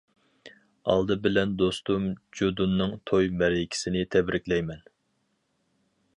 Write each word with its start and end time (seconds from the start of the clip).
ئالدى 0.93 1.17
بىلەن 1.25 1.53
دوستۇم 1.63 2.07
جۇدۇننىڭ 2.39 2.97
توي 3.11 3.31
مەرىكىسىنى 3.43 4.03
تەبرىكلەيمەن! 4.17 4.83